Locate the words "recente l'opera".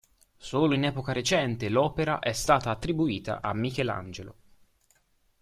1.13-2.17